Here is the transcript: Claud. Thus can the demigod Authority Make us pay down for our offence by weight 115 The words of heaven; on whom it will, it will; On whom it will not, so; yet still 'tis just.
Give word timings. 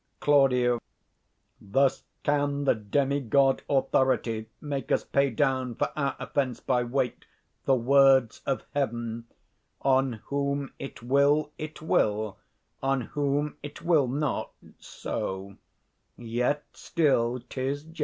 Claud. 0.19 0.79
Thus 1.61 2.03
can 2.23 2.63
the 2.63 2.73
demigod 2.73 3.61
Authority 3.69 4.47
Make 4.59 4.91
us 4.91 5.03
pay 5.03 5.29
down 5.29 5.75
for 5.75 5.91
our 5.95 6.15
offence 6.17 6.59
by 6.59 6.81
weight 6.83 7.25
115 7.65 7.65
The 7.65 7.75
words 7.75 8.41
of 8.47 8.63
heaven; 8.73 9.27
on 9.83 10.13
whom 10.25 10.71
it 10.79 11.03
will, 11.03 11.51
it 11.59 11.83
will; 11.83 12.39
On 12.81 13.01
whom 13.13 13.57
it 13.61 13.83
will 13.83 14.07
not, 14.07 14.51
so; 14.79 15.57
yet 16.17 16.63
still 16.73 17.39
'tis 17.47 17.83
just. 17.83 17.99